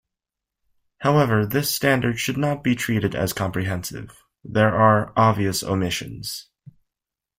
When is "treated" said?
2.73-3.13